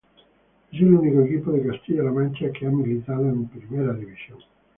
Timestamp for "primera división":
3.49-4.39